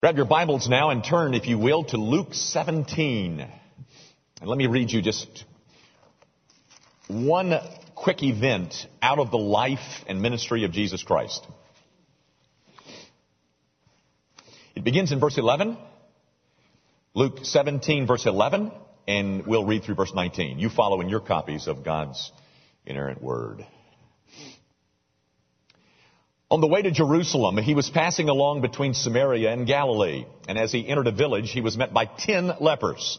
[0.00, 3.40] Grab your Bibles now and turn, if you will, to Luke 17.
[3.40, 5.44] And let me read you just
[7.08, 7.52] one
[7.96, 11.44] quick event out of the life and ministry of Jesus Christ.
[14.76, 15.76] It begins in verse 11.
[17.14, 18.70] Luke 17 verse 11,
[19.08, 20.60] and we'll read through verse 19.
[20.60, 22.30] You follow in your copies of God's
[22.86, 23.66] inerrant word.
[26.50, 30.24] On the way to Jerusalem, he was passing along between Samaria and Galilee.
[30.48, 33.18] And as he entered a village, he was met by ten lepers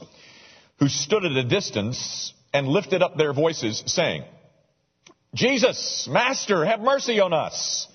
[0.79, 4.23] who stood at a distance and lifted up their voices saying,
[5.35, 7.87] Jesus, Master, have mercy on us.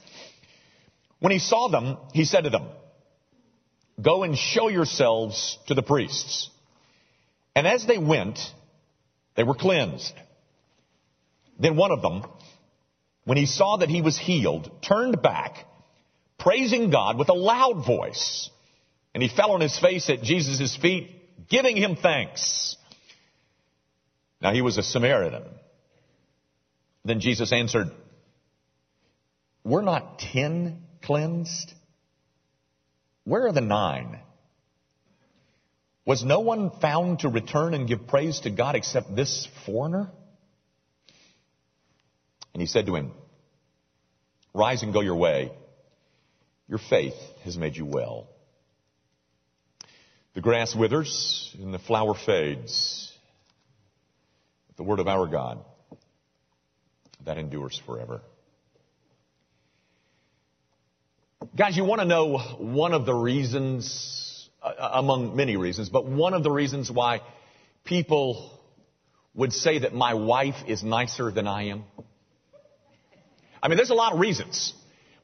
[1.18, 2.68] When he saw them, he said to them,
[4.00, 6.50] Go and show yourselves to the priests.
[7.56, 8.38] And as they went,
[9.36, 10.12] they were cleansed.
[11.58, 12.24] Then one of them,
[13.24, 15.66] when he saw that he was healed, turned back,
[16.38, 18.50] praising God with a loud voice.
[19.14, 21.10] And he fell on his face at Jesus' feet,
[21.48, 22.76] giving him thanks.
[24.40, 25.44] Now he was a Samaritan.
[27.04, 27.88] Then Jesus answered,
[29.62, 31.72] We're not ten cleansed?
[33.24, 34.18] Where are the nine?
[36.06, 40.10] Was no one found to return and give praise to God except this foreigner?
[42.54, 43.12] And he said to him,
[44.54, 45.50] Rise and go your way.
[46.68, 48.28] Your faith has made you well.
[50.34, 53.12] The grass withers and the flower fades.
[54.68, 55.58] But the word of our God,
[57.24, 58.22] that endures forever.
[61.56, 66.34] Guys, you want to know one of the reasons, uh, among many reasons, but one
[66.34, 67.20] of the reasons why
[67.84, 68.58] people
[69.34, 71.84] would say that my wife is nicer than I am?
[73.64, 74.74] I mean, there's a lot of reasons.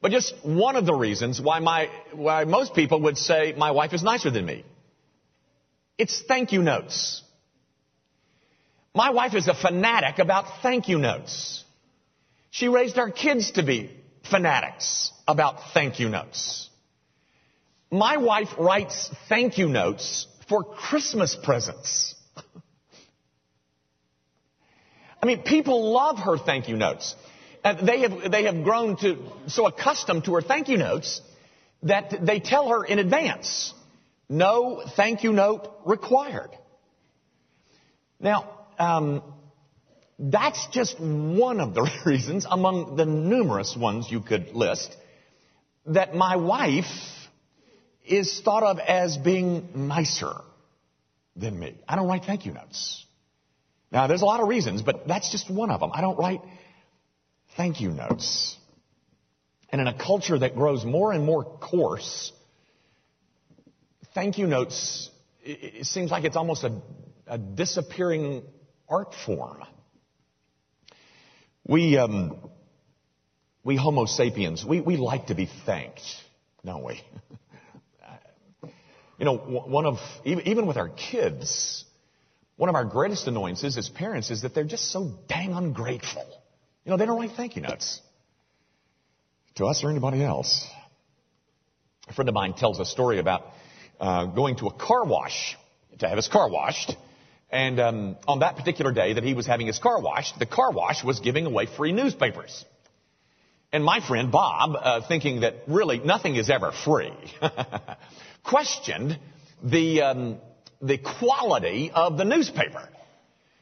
[0.01, 3.93] But just one of the reasons why my, why most people would say my wife
[3.93, 4.65] is nicer than me.
[5.99, 7.21] It's thank you notes.
[8.95, 11.63] My wife is a fanatic about thank you notes.
[12.49, 13.91] She raised our kids to be
[14.29, 16.67] fanatics about thank you notes.
[17.91, 22.15] My wife writes thank you notes for Christmas presents.
[25.21, 27.15] I mean, people love her thank you notes.
[27.63, 29.17] Uh, they have, they have grown to,
[29.47, 31.21] so accustomed to her thank you notes
[31.83, 33.73] that they tell her in advance,
[34.29, 36.49] no thank you note required.
[38.19, 38.49] Now,
[38.79, 39.23] um,
[40.17, 44.95] that's just one of the reasons among the numerous ones you could list
[45.87, 46.85] that my wife
[48.05, 50.33] is thought of as being nicer
[51.35, 51.75] than me.
[51.87, 53.05] I don't write thank you notes.
[53.91, 55.91] Now, there's a lot of reasons, but that's just one of them.
[55.93, 56.41] I don't write
[57.57, 58.57] thank you notes.
[59.69, 62.33] And in a culture that grows more and more coarse,
[64.13, 65.09] thank you notes,
[65.43, 66.81] it, seems like it's almost a,
[67.27, 68.43] a disappearing
[68.89, 69.63] art form.
[71.65, 72.37] We, um,
[73.63, 76.01] we Homo sapiens, we, we like to be thanked,
[76.65, 77.01] don't we?
[79.17, 81.85] you know, one of, even with our kids,
[82.57, 86.25] one of our greatest annoyances as parents is that they're just so dang ungrateful.
[86.85, 88.01] You know, they don't write thank you notes
[89.55, 90.67] to us or anybody else.
[92.07, 93.43] A friend of mine tells a story about
[93.99, 95.57] uh, going to a car wash
[95.99, 96.95] to have his car washed.
[97.51, 100.71] And um, on that particular day that he was having his car washed, the car
[100.71, 102.65] wash was giving away free newspapers.
[103.71, 107.13] And my friend Bob, uh, thinking that really nothing is ever free,
[108.43, 109.19] questioned
[109.63, 110.37] the um,
[110.81, 112.89] the quality of the newspaper.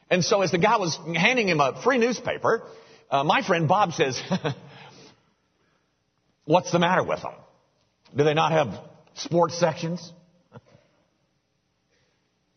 [0.10, 2.64] And so, as the guy was handing him a free newspaper,
[3.10, 4.22] uh, my friend Bob says,
[6.46, 7.34] What's the matter with them?
[8.16, 8.80] Do they not have
[9.16, 10.12] sports sections?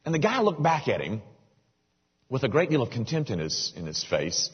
[0.04, 1.22] And the guy looked back at him
[2.28, 4.50] with a great deal of contempt in his, in his face,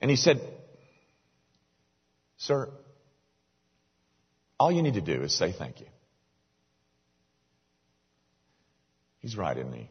[0.00, 0.40] and he said,
[2.38, 2.70] Sir,
[4.58, 5.86] all you need to do is say thank you.
[9.20, 9.90] He's right, isn't he?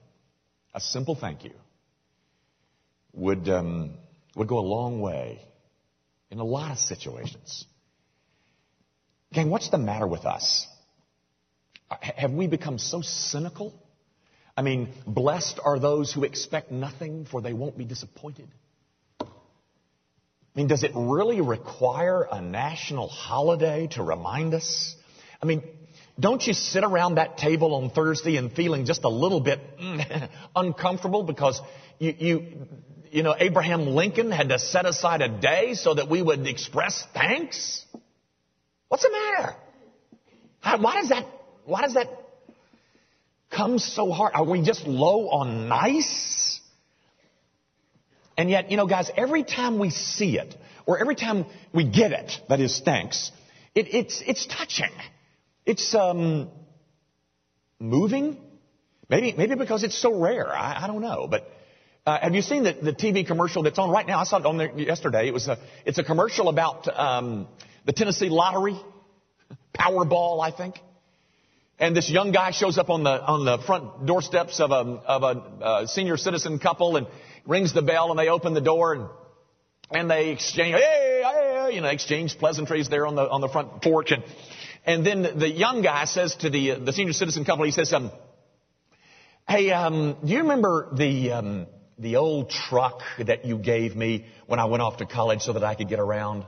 [0.74, 1.54] A simple thank you
[3.14, 3.92] would um,
[4.36, 5.42] would go a long way
[6.30, 7.66] in a lot of situations.
[9.34, 10.68] Gang, what's the matter with us?
[11.90, 13.74] Uh, have we become so cynical?
[14.58, 18.48] I mean, blessed are those who expect nothing, for they won't be disappointed.
[19.20, 19.26] I
[20.60, 24.96] mean, does it really require a national holiday to remind us?
[25.42, 25.64] I mean,
[26.18, 30.30] don't you sit around that table on Thursday and feeling just a little bit mm,
[30.56, 31.62] uncomfortable because
[32.00, 32.68] you, you,
[33.12, 37.06] you know, Abraham Lincoln had to set aside a day so that we would express
[37.14, 37.86] thanks?
[38.88, 39.56] What's the matter?
[40.60, 41.26] How, why does that,
[41.66, 42.08] why does that
[43.52, 44.34] come so hard?
[44.36, 46.60] Are we just low on nice?
[48.38, 50.56] And yet, you know, guys, every time we see it,
[50.86, 53.32] or every time we get it, that is thanks,
[53.74, 54.92] it, it's, it's touching.
[55.66, 56.50] It's, um,
[57.80, 58.38] moving.
[59.10, 60.52] Maybe, maybe because it's so rare.
[60.52, 61.28] I, I don't know.
[61.30, 61.48] But,
[62.06, 64.20] uh, have you seen the, the TV commercial that's on right now?
[64.20, 65.28] I saw it on there yesterday.
[65.28, 67.48] It was a, it's a commercial about, um,
[67.86, 68.80] the Tennessee Lottery.
[69.78, 70.80] Powerball, I think.
[71.78, 75.24] And this young guy shows up on the, on the front doorsteps of a, of
[75.24, 77.08] a uh, senior citizen couple and
[77.46, 79.10] rings the bell and they open the door and,
[79.92, 83.82] and they exchange, hey, hey, you know, exchange pleasantries there on the, on the front
[83.82, 84.12] porch.
[84.12, 84.24] And,
[84.86, 88.12] and then the young guy says to the, the senior citizen couple, he says, um,
[89.48, 94.60] hey, um, do you remember the, um, the old truck that you gave me when
[94.60, 96.46] I went off to college so that I could get around?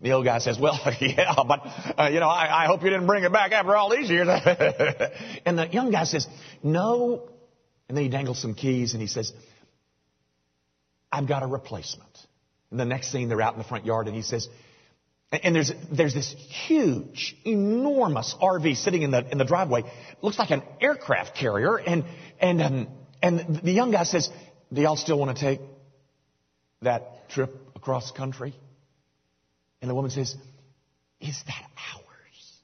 [0.00, 1.60] The old guy says, well, yeah, but,
[1.96, 4.26] uh, you know, I, I hope you didn't bring it back after all these years.
[5.46, 6.26] and the young guy says,
[6.62, 7.28] no.
[7.88, 9.32] And then he dangles some keys and he says,
[11.10, 12.18] I've got a replacement.
[12.70, 14.48] And the next scene, they're out in the front yard and he says,
[15.30, 16.34] and there's, there's this
[16.66, 19.82] huge, enormous RV sitting in the, in the driveway.
[20.20, 21.76] Looks like an aircraft carrier.
[21.76, 22.04] And,
[22.38, 22.88] and, um,
[23.22, 24.28] and the young guy says,
[24.72, 25.60] do y'all still want to take
[26.80, 28.54] that trip across country?
[29.80, 30.34] And the woman says,
[31.20, 31.64] Is that
[31.94, 32.56] ours?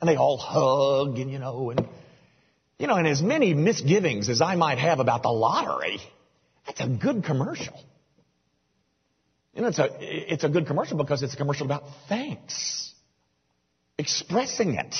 [0.00, 1.88] And they all hug and, you know, and,
[2.78, 5.98] you know, and as many misgivings as I might have about the lottery,
[6.66, 7.74] that's a good commercial.
[9.54, 12.92] You know, it's a, it's a good commercial because it's a commercial about thanks.
[13.96, 14.96] Expressing it.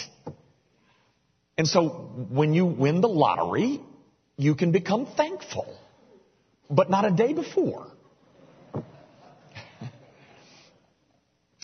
[1.58, 1.88] And so
[2.31, 3.81] when you win the lottery,
[4.37, 5.76] you can become thankful.
[6.70, 7.87] But not a day before.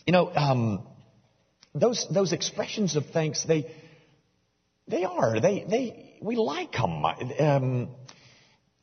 [0.07, 0.83] You know, um,
[1.73, 3.71] those those expressions of thanks, they
[4.89, 7.05] they are they they we like them.
[7.05, 7.89] Um,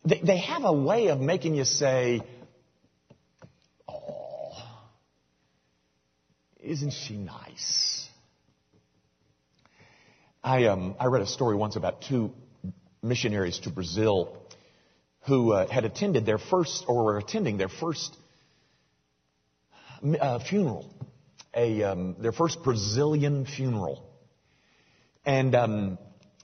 [0.06, 2.22] they, they have a way of making you say,
[3.90, 4.54] "Oh,
[6.62, 8.08] isn't she nice?"
[10.44, 12.31] I um I read a story once about two
[13.04, 14.38] missionaries to Brazil
[15.28, 18.16] who uh, had attended their first or were attending their first
[20.20, 20.86] uh, funeral
[21.58, 24.04] a um, their first Brazilian funeral,
[25.26, 25.98] and um,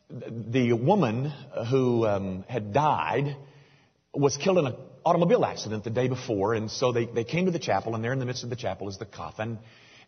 [0.09, 1.31] the woman
[1.69, 3.37] who um, had died
[4.13, 4.75] was killed in an
[5.05, 8.13] automobile accident the day before, and so they, they came to the chapel, and there
[8.13, 9.59] in the midst of the chapel is the coffin,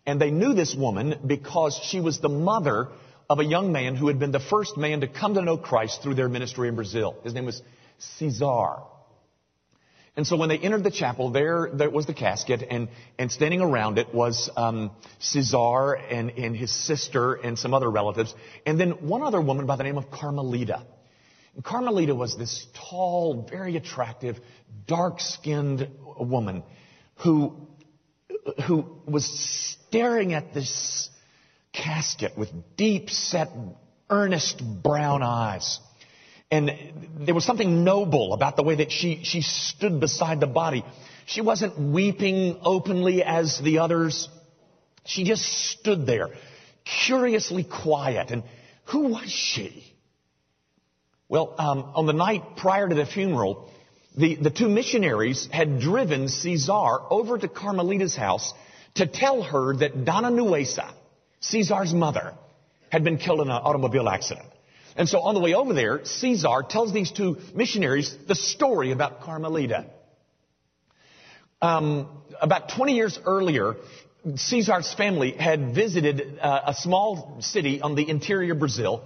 [0.06, 2.89] and they knew this woman because she was the mother
[3.30, 6.01] of a young man who had been the first man to come to know Christ
[6.01, 7.16] through their ministry in Brazil.
[7.24, 7.62] His name was
[7.97, 8.77] Cesar.
[10.18, 12.88] And so when they entered the chapel, there, there was the casket, and,
[13.19, 18.33] and standing around it was um, Cesar and, and his sister and some other relatives,
[18.65, 20.86] and then one other woman by the name of Carmelita.
[21.56, 24.39] And Carmelita was this tall, very attractive,
[24.88, 26.63] dark-skinned woman
[27.15, 27.68] who,
[28.68, 31.09] who was staring at this
[31.74, 33.50] casket with deep-set,
[34.09, 35.80] earnest brown eyes.
[36.51, 36.71] And
[37.19, 40.86] there was something noble about the way that she, she stood beside the body.
[41.25, 44.30] She wasn't weeping openly as the others.
[45.06, 46.30] She just stood there,
[47.07, 48.30] curiously quiet.
[48.30, 48.44] And
[48.86, 49.95] who was she?
[51.27, 53.72] Well, um, on the night prior to the funeral,
[54.15, 58.53] the, the two missionaries had driven Cesar over to Carmelita's house
[58.96, 60.93] to tell her that Donna Nuesa,
[61.39, 62.36] Cesar's mother,
[62.89, 64.48] had been killed in an automobile accident.
[64.95, 69.21] And so on the way over there, Caesar tells these two missionaries the story about
[69.21, 69.87] Carmelita.
[71.61, 72.07] Um,
[72.41, 73.75] about 20 years earlier,
[74.35, 79.03] Caesar's family had visited uh, a small city on the interior Brazil,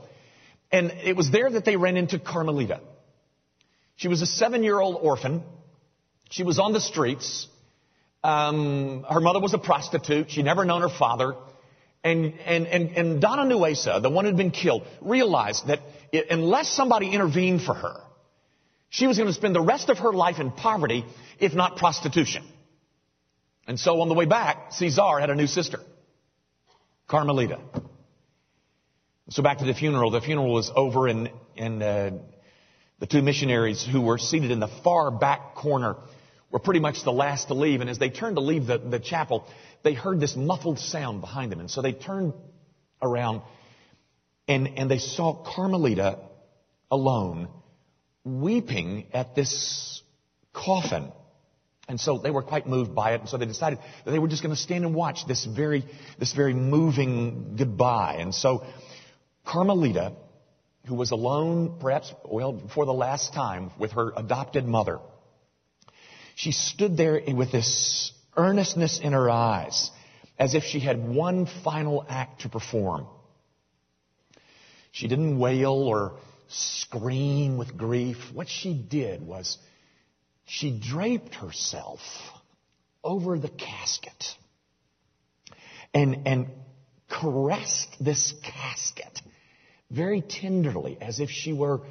[0.72, 2.82] and it was there that they ran into Carmelita.
[3.96, 5.44] She was a seven-year-old orphan.
[6.30, 7.48] She was on the streets.
[8.24, 10.30] Um, her mother was a prostitute.
[10.32, 11.34] She'd never known her father.
[12.04, 15.80] And, and, and, and Donna Nuesa, the one who'd been killed, realized that
[16.12, 18.02] it, unless somebody intervened for her,
[18.90, 21.06] she was going to spend the rest of her life in poverty,
[21.40, 22.44] if not prostitution.
[23.68, 25.80] And so on the way back, Cesar had a new sister,
[27.08, 27.60] Carmelita.
[29.30, 30.10] So back to the funeral.
[30.10, 32.12] The funeral was over and, and uh,
[33.00, 35.98] the two missionaries who were seated in the far back corner
[36.52, 37.82] were pretty much the last to leave.
[37.82, 39.48] And as they turned to leave the, the chapel,
[39.84, 41.60] they heard this muffled sound behind them.
[41.60, 42.34] And so they turned
[43.02, 43.42] around
[44.48, 46.20] and, and they saw Carmelita
[46.90, 47.50] alone
[48.24, 50.02] weeping at this
[50.54, 51.12] coffin.
[51.88, 53.22] And so they were quite moved by it.
[53.22, 55.86] And so they decided that they were just going to stand and watch this very,
[56.18, 58.18] this very moving goodbye.
[58.20, 58.64] And so
[59.46, 60.14] Carmelita
[60.90, 65.00] who was alone, perhaps, well, for the last time with her adopted mother.
[66.40, 69.92] She stood there with this earnestness in her eyes,
[70.38, 73.08] as if she had one final act to perform.
[74.94, 76.18] She didn't wail or
[76.48, 78.16] scream with grief.
[78.34, 79.58] What she did was
[80.46, 82.00] she draped herself
[83.04, 84.38] over the casket
[85.94, 86.48] and, and
[87.10, 89.22] caressed this casket
[89.92, 91.82] very tenderly as if she were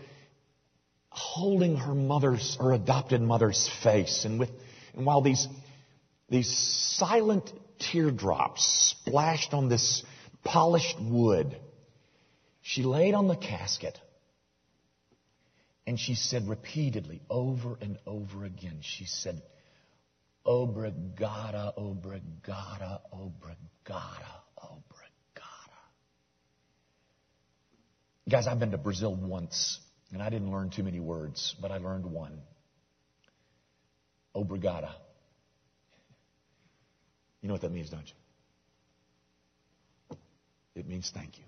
[1.39, 4.25] holding her mother's, her adopted mother's face.
[4.25, 4.51] And with,
[4.95, 5.47] and while these,
[6.29, 6.49] these
[6.99, 10.03] silent teardrops splashed on this
[10.45, 11.57] polished wood,
[12.61, 13.99] she laid on the casket
[15.89, 19.41] and she said repeatedly, over and over again, she said,
[20.45, 25.81] Obrigada, obrigada, obrigada, obrigada.
[28.29, 29.81] Guys, I've been to Brazil once,
[30.13, 32.41] and I didn't learn too many words, but I learned one.
[34.35, 34.93] Obrigada.
[37.41, 38.15] You know what that means, don't you?
[40.75, 41.45] It means thank you.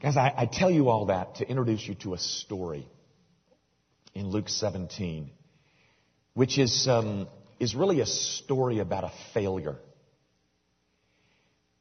[0.00, 2.86] Guys, I, I tell you all that to introduce you to a story
[4.14, 5.30] in Luke 17,
[6.34, 7.26] which is, um,
[7.58, 9.76] is really a story about a failure.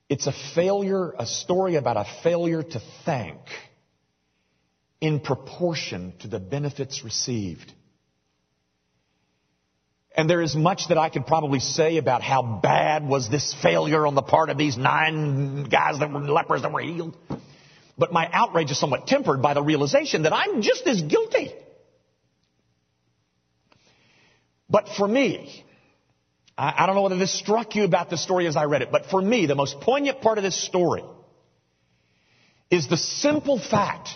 [0.10, 3.40] It's a failure, a story about a failure to thank
[5.02, 7.74] in proportion to the benefits received.
[10.16, 14.08] And there is much that I could probably say about how bad was this failure
[14.08, 17.16] on the part of these nine guys that were lepers that were healed.
[17.98, 21.52] But my outrage is somewhat tempered by the realization that I'm just as guilty.
[24.70, 25.66] But for me,
[26.58, 28.92] I, I don't know whether this struck you about the story as I read it,
[28.92, 31.04] but for me, the most poignant part of this story
[32.70, 34.10] is the simple fact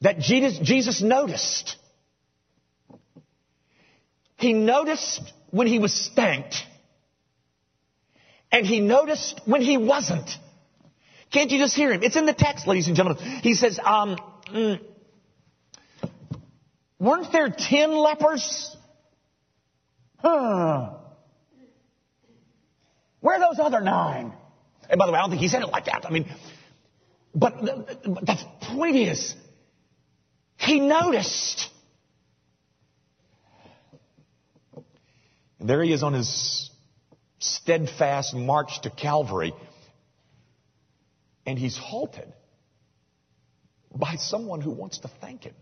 [0.00, 1.76] that Jesus, Jesus noticed.
[4.36, 6.56] He noticed when he was spanked,
[8.52, 10.28] and he noticed when he wasn't.
[11.32, 12.02] Can't you just hear him?
[12.02, 13.22] It's in the text, ladies and gentlemen.
[13.42, 14.16] He says, um,
[14.52, 14.80] mm,
[17.00, 18.76] weren't there ten lepers?
[20.24, 20.96] Where
[23.36, 24.32] are those other nine?
[24.88, 26.06] And by the way, I don't think he said it like that.
[26.06, 26.26] I mean,
[27.34, 29.34] but the, the point is,
[30.56, 31.68] he noticed.
[35.58, 36.70] And there he is on his
[37.38, 39.52] steadfast march to Calvary.
[41.46, 42.32] And he's halted
[43.94, 45.54] by someone who wants to thank him.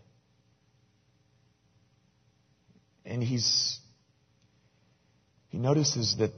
[3.04, 3.78] And he's,
[5.52, 6.32] he notices that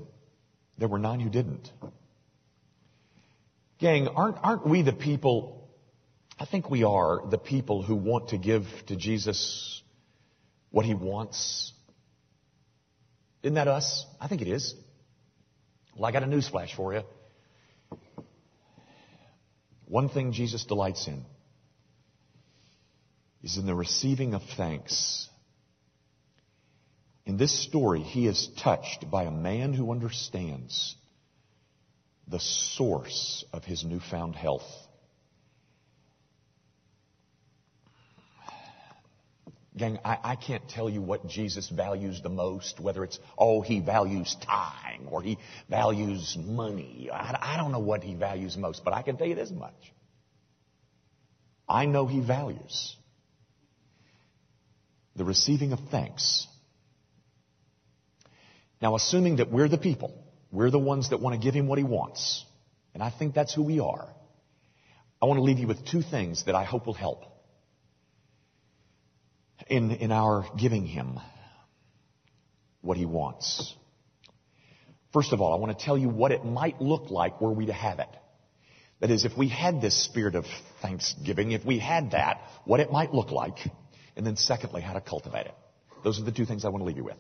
[0.77, 1.71] there were nine who didn't.
[3.79, 5.69] Gang, aren't, aren't we the people,
[6.37, 9.83] I think we are the people who want to give to Jesus
[10.73, 11.73] what he wants?
[13.45, 14.05] Isn't that us?
[14.21, 14.75] I think it is.
[15.95, 17.03] Well, I got a newsflash for you.
[19.87, 21.25] One thing Jesus delights in
[23.45, 25.29] is in the receiving of thanks.
[27.27, 30.95] In this story, he is touched by a man who understands
[32.29, 34.71] the source of his newfound health.
[39.77, 43.81] Gang, I, I, can't tell you what Jesus values the most, whether it's, oh, he
[43.81, 45.37] values time or he
[45.69, 47.11] values money.
[47.13, 49.93] I, I don't know what he values most, but I can tell you this much.
[51.69, 52.97] I know he values
[55.17, 56.47] the receiving of thanks.
[58.85, 60.13] Now, assuming that we're the people,
[60.53, 62.45] we're the ones that want to give him what he wants,
[62.93, 64.15] and I think that's who we are,
[65.23, 67.25] I want to leave you with two things that I hope will help
[69.69, 71.19] in, in our giving him
[72.83, 73.75] what he wants.
[75.15, 77.65] First of all, I want to tell you what it might look like were we
[77.65, 78.11] to have it.
[79.01, 80.45] That is, if we had this spirit of
[80.83, 83.57] thanksgiving, if we had that, what it might look like.
[84.15, 85.55] And then secondly, how to cultivate it.
[86.05, 87.17] Those are the two things I want to leave you with.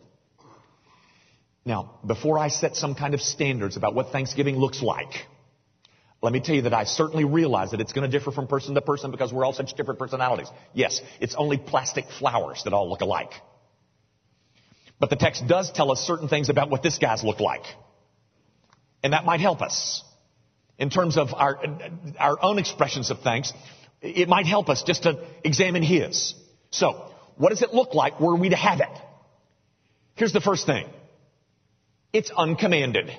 [1.64, 5.26] Now, before I set some kind of standards about what Thanksgiving looks like,
[6.20, 8.74] let me tell you that I certainly realize that it's going to differ from person
[8.74, 10.48] to person because we're all such different personalities.
[10.72, 13.32] Yes, it's only plastic flowers that all look alike.
[14.98, 17.64] But the text does tell us certain things about what this guy's look like.
[19.02, 20.02] And that might help us.
[20.78, 21.58] In terms of our,
[22.18, 23.52] our own expressions of thanks,
[24.00, 26.34] it might help us just to examine his.
[26.70, 28.98] So, what does it look like were we to have it?
[30.14, 30.86] Here's the first thing.
[32.14, 33.10] It's uncommanded.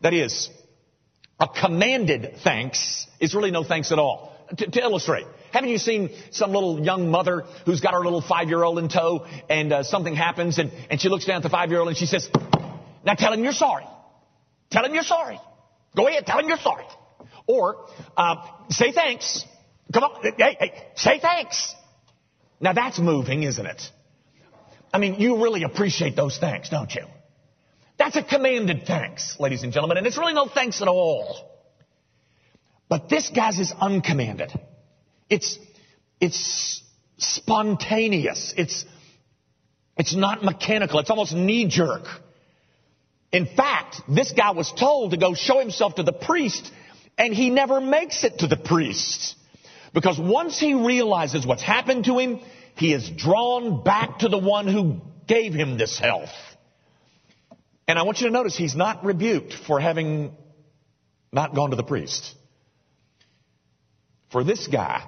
[0.00, 0.48] That is,
[1.40, 4.30] A commanded thanks is really no thanks at all.
[4.56, 8.78] To, to illustrate, haven't you seen some little young mother who's got her little five-year-old
[8.78, 11.96] in tow and uh, something happens and, and she looks down at the five-year-old and
[11.96, 12.28] she says,
[13.04, 13.84] now tell him you're sorry.
[14.70, 15.40] Tell him you're sorry.
[15.96, 16.84] Go ahead, tell him you're sorry.
[17.46, 19.44] Or, uh, say thanks.
[19.92, 21.74] Come on, hey, hey, say thanks.
[22.60, 23.82] Now that's moving, isn't it?
[24.92, 27.02] I mean, you really appreciate those thanks, don't you?
[28.00, 31.50] That's a commanded thanks, ladies and gentlemen, and it's really no thanks at all.
[32.88, 34.58] But this guy's is uncommanded.
[35.28, 35.58] It's,
[36.18, 36.82] it's
[37.18, 38.54] spontaneous.
[38.56, 38.86] It's,
[39.98, 40.98] it's not mechanical.
[41.00, 42.04] It's almost knee jerk.
[43.32, 46.72] In fact, this guy was told to go show himself to the priest,
[47.18, 49.36] and he never makes it to the priest.
[49.92, 52.40] Because once he realizes what's happened to him,
[52.76, 56.30] he is drawn back to the one who gave him this health.
[57.90, 60.30] And I want you to notice he's not rebuked for having
[61.32, 62.36] not gone to the priest.
[64.30, 65.02] For this guy,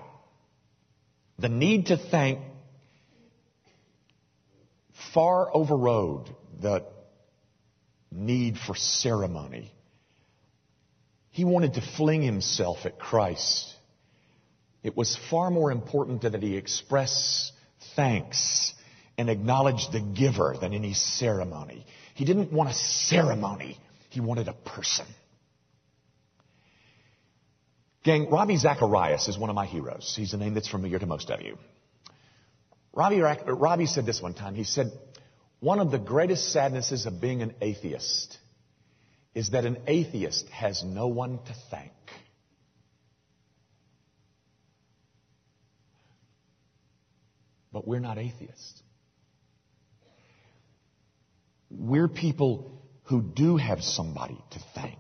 [1.39, 2.41] the need to thank
[5.15, 6.85] far overrode the
[8.11, 9.73] need for ceremony.
[11.31, 13.73] He wanted to fling himself at Christ.
[14.83, 17.53] It was far more important that he express
[17.95, 18.75] thanks
[19.17, 21.87] and acknowledge the giver than any ceremony.
[22.14, 23.78] He didn't want a ceremony.
[24.11, 25.07] He wanted a person.
[28.04, 30.14] Gang, Robbie Zacharias is one of my heroes.
[30.16, 31.57] He's a name that's familiar to most of you.
[32.92, 34.54] Robbie, Ravi said this one time.
[34.54, 34.92] He said,
[35.61, 38.37] one of the greatest sadnesses of being an atheist
[39.35, 41.92] is that an atheist has no one to thank.
[47.73, 48.83] But we're not atheists.
[51.79, 54.99] We're people who do have somebody to thank.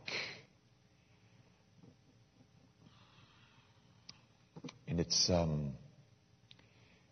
[4.88, 5.72] And it's um,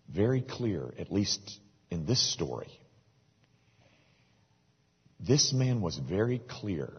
[0.08, 1.58] very clear, at least
[1.90, 2.70] in this story,
[5.18, 6.90] this man was very clear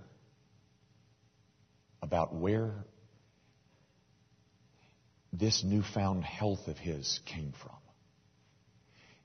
[2.02, 2.86] about where
[5.34, 7.76] this newfound health of his came from.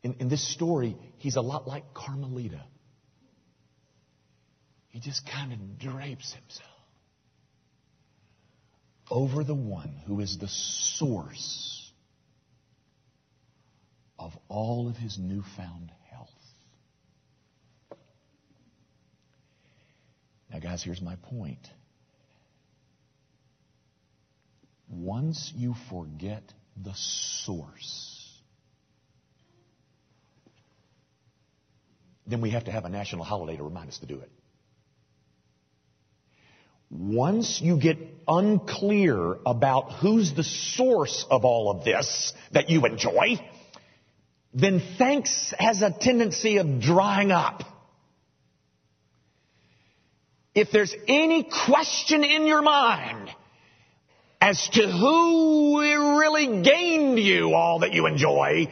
[0.03, 2.63] In, in, this story, he's a lot like Carmelita.
[4.97, 6.71] He just kind of drapes himself
[9.11, 11.93] over the one who is the source
[14.19, 16.31] of all of his newfound health.
[20.51, 21.69] Now, guys, here's my point.
[24.89, 26.43] Once you forget
[26.75, 28.33] the source,
[32.27, 34.31] then we have to have a national holiday to remind us to do it.
[36.99, 43.39] Once you get unclear about who's the source of all of this that you enjoy,
[44.55, 47.63] then thanks has a tendency of drying up.
[50.55, 53.29] If there's any question in your mind
[54.41, 55.81] as to who
[56.19, 58.69] really gained you all that you enjoy,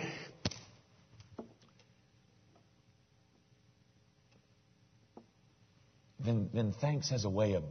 [6.21, 7.65] then, then thanks has a way of,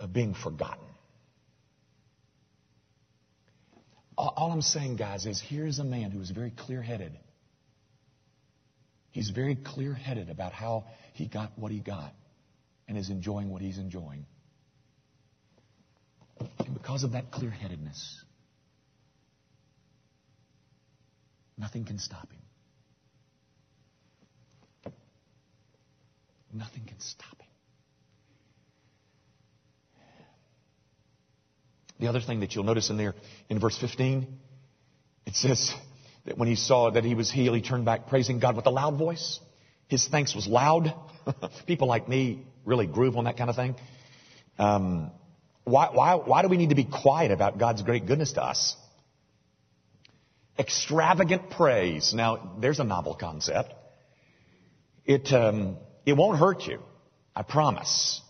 [0.00, 0.84] of being forgotten.
[4.16, 7.16] All, I'm saying, guys, is here's a man who is very clear headed.
[9.12, 10.84] He's very clear headed about how
[11.14, 12.12] he got what he got
[12.88, 14.26] and is enjoying what he's enjoying.
[16.58, 18.24] And because of that clear headedness,
[21.56, 22.40] nothing can stop him.
[26.52, 27.49] Nothing can stop him.
[32.00, 33.14] The other thing that you'll notice in there
[33.50, 34.26] in verse 15,
[35.26, 35.74] it says
[36.24, 38.70] that when he saw that he was healed, he turned back praising God with a
[38.70, 39.38] loud voice.
[39.86, 40.94] His thanks was loud.
[41.66, 43.74] People like me really groove on that kind of thing.
[44.58, 45.10] Um,
[45.64, 48.76] why, why, why do we need to be quiet about God's great goodness to us?
[50.58, 52.14] Extravagant praise.
[52.14, 53.74] Now, there's a novel concept.
[55.04, 56.80] It, um, it won't hurt you.
[57.36, 58.22] I promise.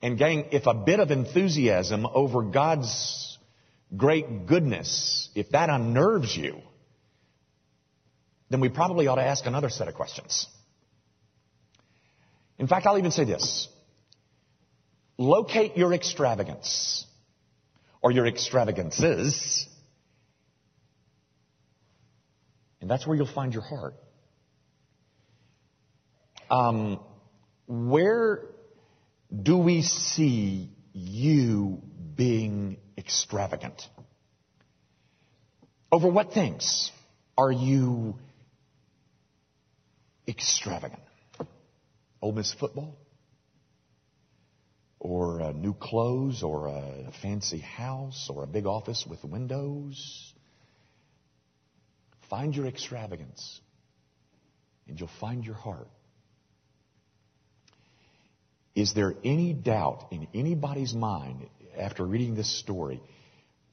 [0.00, 3.38] And gang, if a bit of enthusiasm over God's
[3.96, 6.60] great goodness, if that unnerves you,
[8.50, 10.46] then we probably ought to ask another set of questions.
[12.58, 13.68] In fact, I'll even say this.
[15.16, 17.04] Locate your extravagance
[18.00, 19.66] or your extravagances,
[22.80, 23.94] and that's where you'll find your heart.
[26.48, 27.00] Um,
[27.66, 28.42] where
[29.30, 31.82] do we see you
[32.14, 33.82] being extravagant?
[35.92, 36.90] Over what things
[37.36, 38.18] are you
[40.26, 41.02] extravagant?
[42.20, 42.96] Ole Miss football?
[45.00, 50.32] Or uh, new clothes, or a fancy house, or a big office with windows?
[52.28, 53.60] Find your extravagance,
[54.88, 55.88] and you'll find your heart.
[58.78, 63.02] Is there any doubt in anybody's mind after reading this story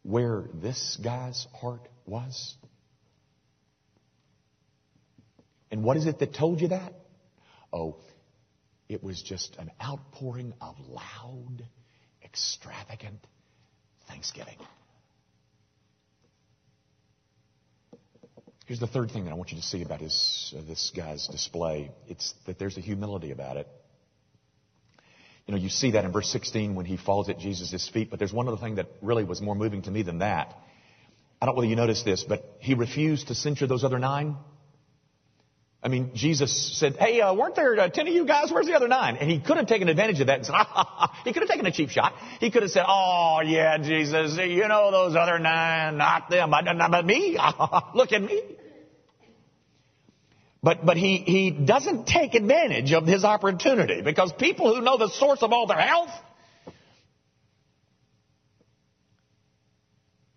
[0.01, 2.55] where this guy's heart was?
[5.69, 6.91] And what is it that told you that?
[7.71, 7.97] Oh,
[8.89, 11.63] it was just an outpouring of loud,
[12.23, 13.27] extravagant
[14.07, 14.57] thanksgiving.
[18.65, 21.27] Here's the third thing that I want you to see about his, uh, this guy's
[21.27, 21.91] display.
[22.07, 23.67] It's that there's a humility about it.
[25.47, 28.17] You know, you see that in verse 16 when he falls at Jesus' feet, but
[28.17, 30.55] there's one other thing that really was more moving to me than that.
[31.39, 34.37] I don't know whether you noticed this, but he refused to censure those other nine.
[35.83, 38.51] I mean, Jesus said, hey, uh, weren't there uh, ten of you guys?
[38.51, 39.17] Where's the other nine?
[39.17, 41.67] And he could have taken advantage of that and said, ah, he could have taken
[41.67, 42.13] a cheap shot.
[42.39, 47.05] He could have said, oh, yeah, Jesus, you know those other nine, not them, but
[47.05, 47.37] me.
[47.93, 48.41] Look at me.
[50.65, 55.09] But, but he, he doesn't take advantage of his opportunity because people who know the
[55.09, 56.09] source of all their health,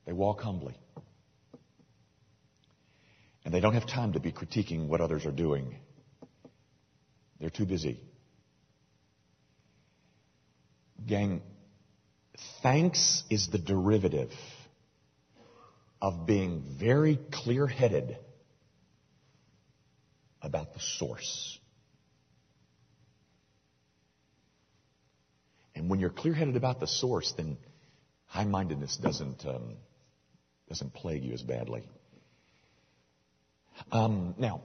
[0.05, 0.77] they walk humbly.
[3.47, 5.75] And they don't have time to be critiquing what others are doing.
[7.41, 7.99] They're too busy.
[11.07, 11.41] Gang,
[12.63, 14.31] thanks is the derivative
[16.03, 18.19] of being very clear headed
[20.43, 21.59] about the source.
[25.75, 27.57] And when you're clear headed about the source, then
[28.27, 29.77] high mindedness doesn't, um,
[30.69, 31.85] doesn't plague you as badly.
[33.93, 34.63] Um, now,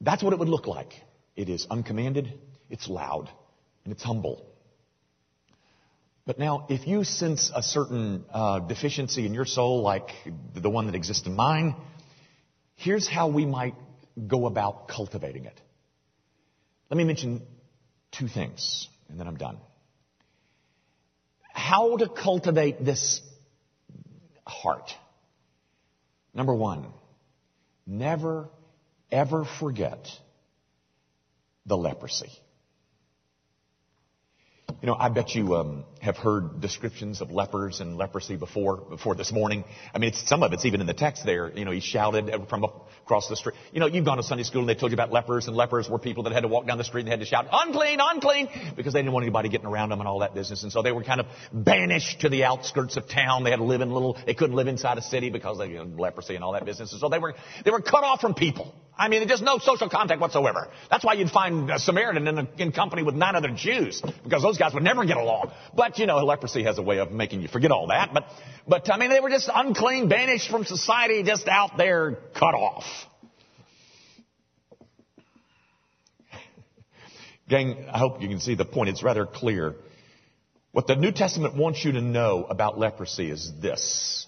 [0.00, 0.92] that's what it would look like.
[1.34, 2.32] It is uncommanded,
[2.70, 3.28] it's loud,
[3.84, 4.46] and it's humble.
[6.26, 10.08] But now, if you sense a certain uh, deficiency in your soul, like
[10.54, 11.74] the one that exists in mine,
[12.76, 13.74] here's how we might
[14.26, 15.60] go about cultivating it.
[16.90, 17.42] Let me mention
[18.12, 19.58] two things, and then I'm done.
[21.52, 23.20] How to cultivate this
[24.46, 24.90] heart.
[26.34, 26.86] Number one,
[27.86, 28.48] Never,
[29.10, 30.08] ever forget
[31.66, 32.30] the leprosy.
[34.80, 39.14] You know, I bet you um, have heard descriptions of lepers and leprosy before before
[39.14, 39.64] this morning.
[39.94, 41.50] I mean, some of it's even in the text there.
[41.56, 43.54] You know, he shouted from across the street.
[43.72, 45.88] You know, you've gone to Sunday school and they told you about lepers, and lepers
[45.88, 48.48] were people that had to walk down the street and had to shout, unclean, unclean,
[48.76, 50.62] because they didn't want anybody getting around them and all that business.
[50.62, 53.44] And so they were kind of banished to the outskirts of town.
[53.44, 55.78] They had to live in little, they couldn't live inside a city because of you
[55.78, 56.92] know, leprosy and all that business.
[56.92, 58.74] And so they were, they were cut off from people.
[58.96, 60.68] I mean, just no social contact whatsoever.
[60.88, 64.42] That's why you'd find a Samaritan in, a, in company with nine other Jews, because
[64.42, 65.50] those guys would never get along.
[65.74, 68.14] But, you know, leprosy has a way of making you forget all that.
[68.14, 68.24] But,
[68.68, 72.84] but I mean, they were just unclean, banished from society, just out there, cut off.
[77.48, 78.90] Gang, I hope you can see the point.
[78.90, 79.74] It's rather clear.
[80.72, 84.26] What the New Testament wants you to know about leprosy is this.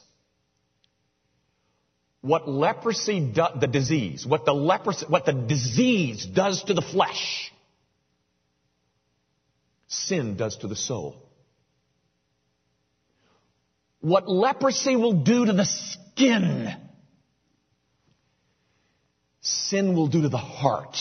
[2.27, 7.53] What leprosy do, the disease, what the leprosy, what the disease does to the flesh,
[9.87, 11.23] sin does to the soul.
[14.01, 16.75] What leprosy will do to the skin,
[19.41, 20.97] sin will do to the heart.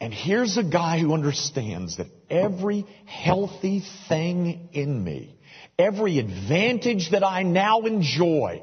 [0.00, 5.35] And here's a guy who understands that every healthy thing in me,
[5.78, 8.62] every advantage that I now enjoy,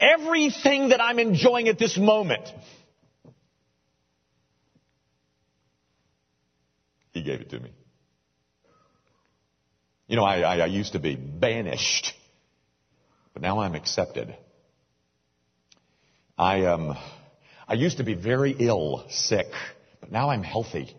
[0.00, 2.48] everything that I'm enjoying at this moment,
[7.12, 7.70] He gave it to me.
[10.08, 12.12] You know, I, I, I used to be banished,
[13.32, 14.36] but now I'm accepted.
[16.36, 16.96] I um,
[17.68, 19.46] I used to be very ill, sick.
[20.00, 20.94] But now I'm healthy.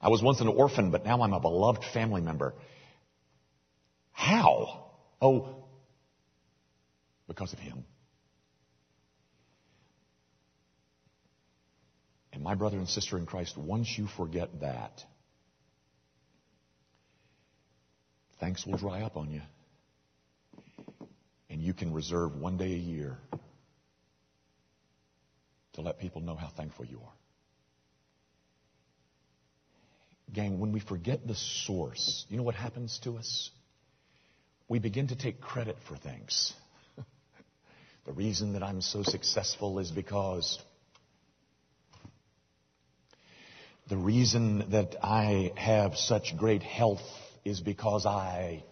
[0.00, 2.54] I was once an orphan, but now I'm a beloved family member.
[4.18, 4.90] How?
[5.22, 5.64] Oh,
[7.28, 7.84] because of him.
[12.32, 15.04] And my brother and sister in Christ, once you forget that,
[18.40, 19.42] thanks will dry up on you.
[21.48, 23.18] And you can reserve one day a year
[25.74, 27.14] to let people know how thankful you are.
[30.32, 33.50] Gang, when we forget the source, you know what happens to us?
[34.68, 36.52] We begin to take credit for things.
[38.06, 40.58] the reason that I'm so successful is because
[43.88, 47.02] the reason that I have such great health
[47.44, 48.62] is because I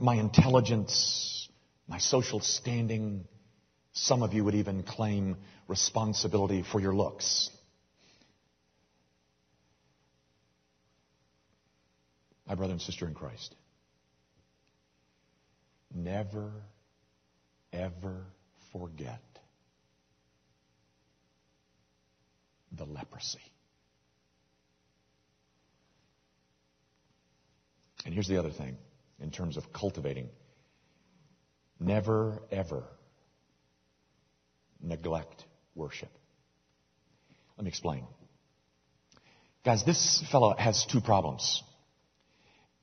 [0.00, 1.48] my intelligence,
[1.88, 3.24] my social standing.
[3.92, 7.50] Some of you would even claim responsibility for your looks.
[12.48, 13.54] My brother and sister in Christ,
[15.94, 16.50] never,
[17.72, 18.24] ever
[18.72, 19.20] forget
[22.72, 23.38] the leprosy.
[28.06, 28.78] And here's the other thing
[29.20, 30.30] in terms of cultivating.
[31.78, 32.84] Never, ever
[34.80, 36.10] neglect worship.
[37.56, 38.04] Let me explain.
[39.64, 41.62] Guys, this fellow has two problems.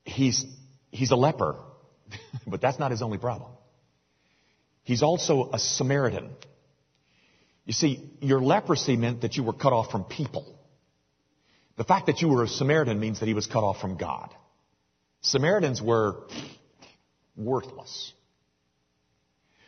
[0.06, 0.46] He's,
[0.90, 1.56] he's a leper,
[2.46, 3.50] but that's not his only problem.
[4.84, 6.30] He's also a Samaritan.
[7.64, 10.56] You see, your leprosy meant that you were cut off from people.
[11.76, 14.32] The fact that you were a Samaritan means that he was cut off from God.
[15.22, 16.22] Samaritans were
[17.36, 18.12] worthless.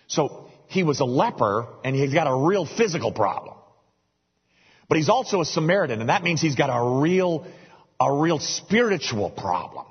[0.06, 3.56] So he was a leper and he's got a real physical problem.
[4.88, 7.44] But he's also a Samaritan and that means he's got a real,
[8.00, 9.86] a real spiritual problem.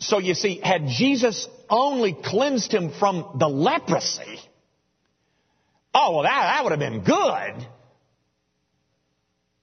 [0.00, 4.40] So you see, had Jesus only cleansed him from the leprosy,
[5.94, 7.66] oh well that, that would have been good.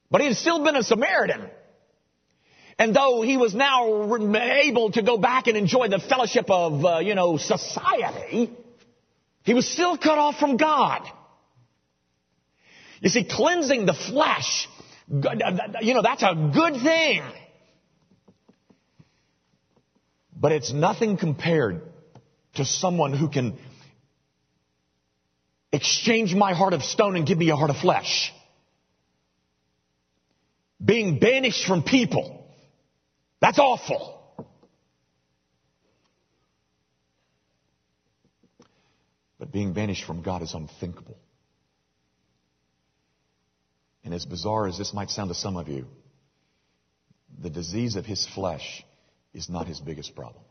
[0.10, 1.50] But he had still been a Samaritan.
[2.80, 7.00] And though he was now able to go back and enjoy the fellowship of, uh,
[7.00, 8.52] you know, society,
[9.44, 11.02] he was still cut off from God.
[13.02, 14.70] You see, cleansing the flesh,
[15.10, 17.24] you know, that's a good thing.
[20.40, 21.82] But it's nothing compared
[22.56, 23.58] to someone who can
[25.72, 28.34] exchange my heart of stone and give me a heart of flesh.
[30.84, 32.38] Being banished from people
[33.40, 34.16] that's awful.
[39.40, 41.18] But being banished from God is unthinkable.
[44.04, 45.86] And as bizarre as this might sound to some of you,
[47.40, 48.84] the disease of his flesh
[49.34, 50.44] is not his biggest problem.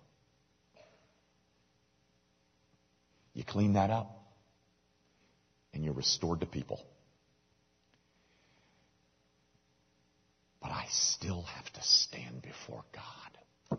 [3.34, 4.18] You clean that up,
[5.74, 6.86] and you're restored to people.
[10.66, 13.78] but I still have to stand before God.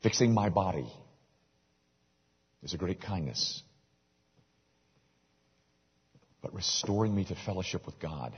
[0.00, 0.86] Fixing my body
[2.62, 3.64] is a great kindness.
[6.40, 8.32] But restoring me to fellowship with God,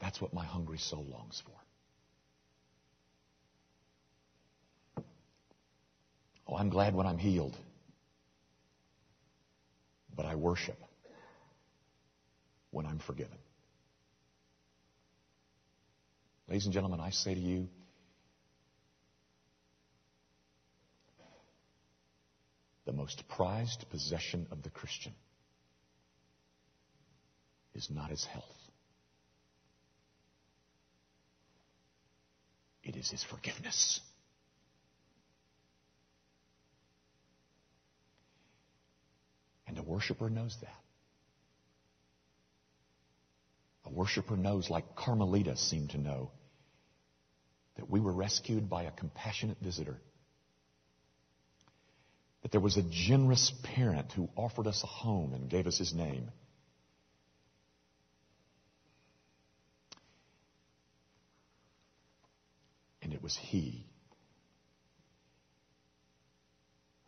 [0.00, 1.52] that's what my hungry soul longs for.
[6.48, 7.56] Oh, I'm glad when I'm healed
[10.20, 10.76] but I worship
[12.72, 13.38] when I'm forgiven.
[16.46, 17.68] Ladies and gentlemen, I say to you,
[22.84, 25.14] the most prized possession of the Christian
[27.74, 28.44] is not his health.
[32.90, 34.00] It is his forgiveness.
[39.68, 40.74] And a worshiper knows that.
[43.84, 46.32] A worshiper knows, like Carmelita seemed to know,
[47.76, 50.00] that we were rescued by a compassionate visitor.
[52.42, 55.94] That there was a generous parent who offered us a home and gave us his
[55.94, 56.32] name.
[63.20, 63.84] It was he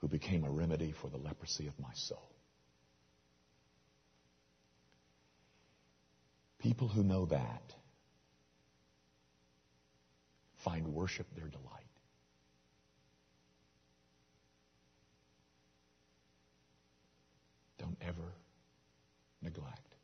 [0.01, 2.29] who became a remedy for the leprosy of my soul.
[6.59, 7.63] People who know that
[10.63, 11.87] find worship their delight.
[17.79, 18.35] Don't ever
[19.41, 19.95] neglect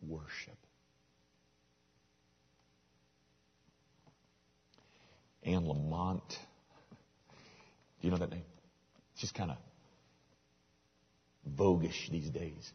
[0.00, 0.65] worship.
[5.46, 6.28] Anne Lamott.
[6.28, 8.42] Do you know that name?
[9.16, 9.56] She's kind of
[11.56, 12.70] voguish these days.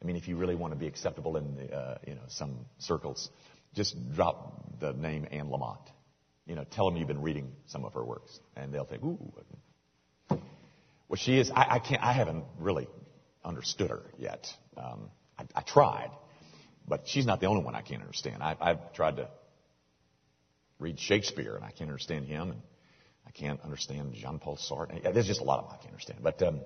[0.00, 2.66] I mean, if you really want to be acceptable in the, uh, you know some
[2.78, 3.30] circles,
[3.74, 5.80] just drop the name Anne Lamott.
[6.46, 9.18] You know, tell them you've been reading some of her works, and they'll think, ooh.
[11.08, 11.50] Well, she is.
[11.50, 12.02] I, I can't.
[12.02, 12.88] I haven't really
[13.44, 14.46] understood her yet.
[14.76, 16.10] Um, I, I tried,
[16.86, 18.42] but she's not the only one I can't understand.
[18.42, 19.28] I, I've tried to
[20.78, 22.62] read Shakespeare, and I can't understand him, and
[23.26, 25.02] I can't understand Jean-Paul Sartre.
[25.12, 26.20] There's just a lot of them I can't understand.
[26.22, 26.60] But um,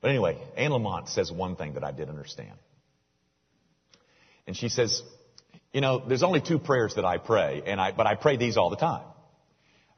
[0.00, 2.56] but anyway, Anne Lamott says one thing that I did understand,
[4.46, 5.02] and she says,
[5.72, 8.56] you know, there's only two prayers that I pray, and I but I pray these
[8.56, 9.04] all the time.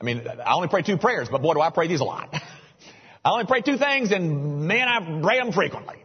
[0.00, 2.32] I mean, I only pray two prayers, but boy, do I pray these a lot.
[3.24, 5.96] I only pray two things, and man, I pray them frequently.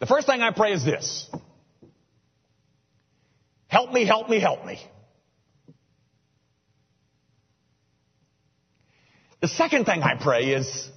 [0.00, 1.30] The first thing I pray is this.
[3.68, 4.80] Help me, help me, help me.
[9.44, 10.90] The second thing I pray is,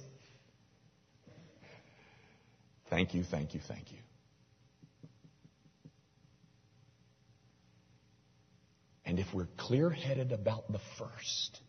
[2.88, 3.98] thank you, thank you, thank you.
[9.04, 11.60] And if we're clear headed about the first,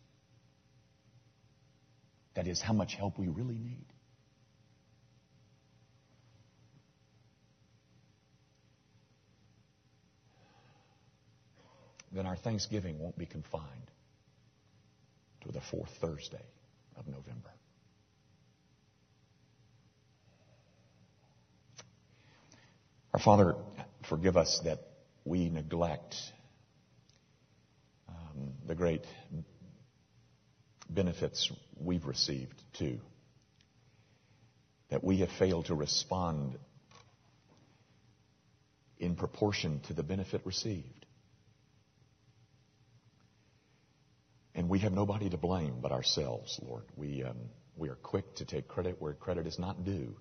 [2.34, 3.84] that is how much help we really need.
[12.10, 13.90] Then our Thanksgiving won't be confined
[15.42, 16.40] to the fourth Thursday
[17.00, 17.50] of November.
[23.12, 23.56] Our Father,
[24.08, 24.78] forgive us that
[25.24, 26.14] we neglect
[28.08, 29.04] um, the great
[30.88, 33.00] benefits we've received too.
[34.90, 36.58] That we have failed to respond
[38.98, 41.06] in proportion to the benefit received.
[44.70, 46.84] We have nobody to blame but ourselves, Lord.
[46.94, 47.36] We, um,
[47.76, 50.14] we are quick to take credit where credit is not due.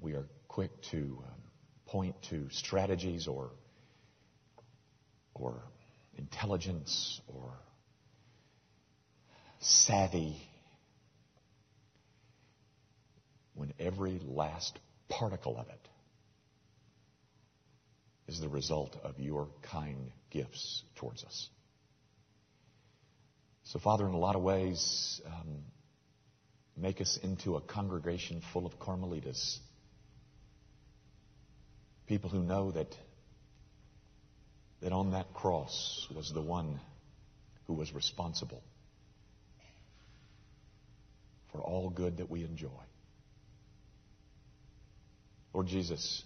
[0.00, 1.40] We are quick to um,
[1.86, 3.52] point to strategies or,
[5.34, 5.62] or
[6.16, 7.52] intelligence or
[9.60, 10.36] savvy
[13.54, 14.76] when every last
[15.08, 15.88] particle of it
[18.26, 21.50] is the result of your kind gifts towards us.
[23.68, 25.58] So, Father, in a lot of ways, um,
[26.74, 29.58] make us into a congregation full of Carmelitas.
[32.06, 32.96] People who know that,
[34.80, 36.80] that on that cross was the one
[37.66, 38.62] who was responsible
[41.52, 42.70] for all good that we enjoy.
[45.52, 46.22] Lord Jesus,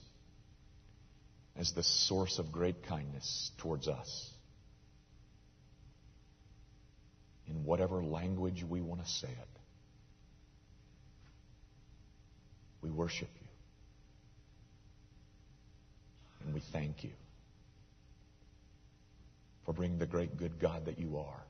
[1.57, 4.31] as the source of great kindness towards us,
[7.52, 9.48] in whatever language we want to say it,
[12.80, 13.46] we worship you.
[16.44, 17.10] And we thank you
[19.64, 21.42] for being the great good God that you are.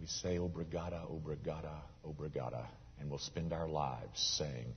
[0.00, 1.74] We say, Obrigada, Obrigada,
[2.06, 2.66] Obrigada,
[3.00, 4.74] and we'll spend our lives saying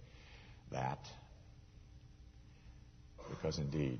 [0.72, 1.00] that
[3.30, 4.00] because indeed,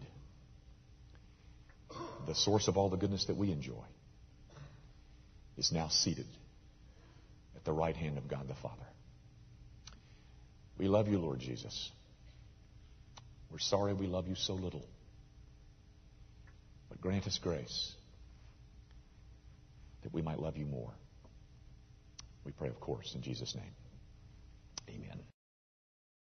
[2.28, 3.84] the source of all the goodness that we enjoy
[5.58, 6.28] is now seated
[7.56, 8.86] at the right hand of God the Father.
[10.78, 11.92] We love you, Lord Jesus.
[13.52, 14.86] We're sorry we love you so little.
[16.90, 17.94] But grant us grace
[20.02, 20.92] that we might love you more.
[22.46, 23.76] We pray, of course, in Jesus' name.
[24.90, 25.20] Amen.